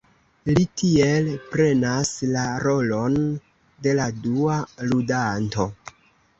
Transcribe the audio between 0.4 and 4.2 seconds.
Li tiel prenas la rolon de la